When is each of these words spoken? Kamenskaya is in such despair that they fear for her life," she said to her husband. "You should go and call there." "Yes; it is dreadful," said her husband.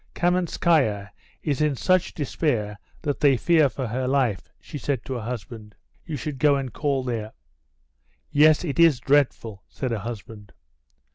Kamenskaya 0.15 1.11
is 1.43 1.61
in 1.61 1.75
such 1.75 2.15
despair 2.15 2.79
that 3.03 3.19
they 3.19 3.37
fear 3.37 3.69
for 3.69 3.85
her 3.85 4.07
life," 4.07 4.49
she 4.59 4.79
said 4.79 5.05
to 5.05 5.13
her 5.13 5.21
husband. 5.21 5.75
"You 6.07 6.15
should 6.17 6.39
go 6.39 6.55
and 6.55 6.73
call 6.73 7.03
there." 7.03 7.33
"Yes; 8.31 8.63
it 8.63 8.79
is 8.79 8.99
dreadful," 8.99 9.61
said 9.69 9.91
her 9.91 9.99
husband. 9.99 10.53